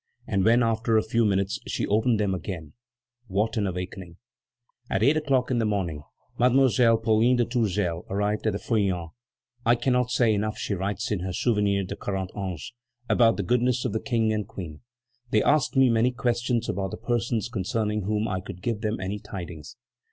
And 0.25 0.43
when, 0.43 0.63
after 0.63 0.97
a 0.97 1.03
few 1.03 1.25
minutes, 1.25 1.59
she 1.67 1.85
opened 1.85 2.19
them 2.19 2.33
again, 2.33 2.73
what 3.27 3.55
an 3.55 3.67
awakening! 3.67 4.17
At 4.89 5.03
eight 5.03 5.15
o'clock 5.15 5.51
in 5.51 5.59
the 5.59 5.63
morning 5.65 6.01
Mademoiselle 6.39 6.97
Pauline 6.97 7.35
de 7.35 7.45
Tourzel 7.45 8.03
arrived 8.09 8.47
at 8.47 8.53
the 8.53 8.57
Feuillants. 8.57 9.11
"I 9.63 9.75
cannot 9.75 10.09
say 10.09 10.33
enough," 10.33 10.57
she 10.57 10.73
writes 10.73 11.11
in 11.11 11.19
her 11.19 11.31
Souvenirs 11.31 11.85
de 11.85 11.95
Quarante 11.95 12.33
Ans, 12.33 12.73
"about 13.09 13.37
the 13.37 13.43
goodness 13.43 13.85
of 13.85 13.93
the 13.93 14.01
King 14.01 14.33
and 14.33 14.47
Queen; 14.47 14.79
they 15.29 15.43
asked 15.43 15.75
me 15.75 15.87
many 15.87 16.09
questions 16.11 16.67
about 16.67 16.89
the 16.89 16.97
persons 16.97 17.47
concerning 17.47 18.01
whom 18.01 18.27
I 18.27 18.41
could 18.41 18.63
give 18.63 18.81
them 18.81 18.99
any 18.99 19.19
tidings. 19.19 19.75